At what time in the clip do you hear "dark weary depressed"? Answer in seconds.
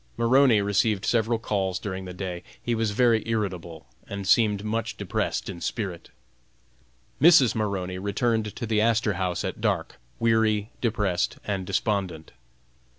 9.61-11.37